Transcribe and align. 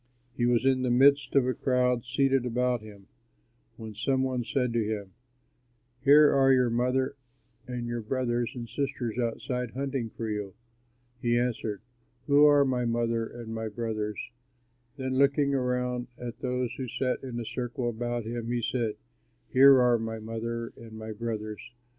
He 0.35 0.47
was 0.47 0.65
in 0.65 0.81
the 0.81 0.89
midst 0.89 1.35
of 1.35 1.45
a 1.45 1.53
crowd 1.53 2.05
seated 2.05 2.43
about 2.43 2.81
him 2.81 3.05
when 3.77 3.93
some 3.93 4.23
one 4.23 4.43
said 4.43 4.73
to 4.73 4.83
him, 4.83 5.11
"Here 6.03 6.33
are 6.33 6.51
your 6.51 6.71
mother 6.71 7.15
and 7.67 7.85
your 7.85 8.01
brothers 8.01 8.49
and 8.55 8.67
sisters 8.67 9.19
outside 9.19 9.69
hunting 9.75 10.09
for 10.09 10.27
you." 10.27 10.55
He 11.21 11.37
answered, 11.37 11.81
"Who 12.25 12.45
are 12.47 12.65
my 12.65 12.83
mother 12.83 13.27
and 13.27 13.53
my 13.53 13.67
brothers?" 13.67 14.17
Then 14.97 15.19
looking 15.19 15.53
around 15.53 16.07
at 16.17 16.39
those 16.39 16.73
who 16.77 16.87
sat 16.87 17.21
in 17.21 17.39
a 17.39 17.45
circle 17.45 17.87
about 17.87 18.25
him, 18.25 18.47
he 18.49 18.63
said, 18.63 18.95
"Here 19.49 19.79
are 19.79 19.99
my 19.99 20.17
mother 20.17 20.73
and 20.77 20.93
my 20.93 21.11
brothers. 21.11 21.61